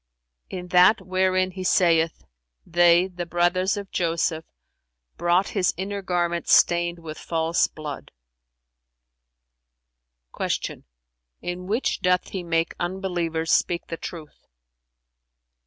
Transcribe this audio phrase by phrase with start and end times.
[0.49, 2.23] "[FN#357] "In that wherein He saith,
[2.65, 4.45] 'They (the brothers of Joseph)
[5.15, 10.83] brought his inner garment stained with false blood.'"[FN#358] Q
[11.43, 14.47] "In which doth He make unbelievers speak the truth?"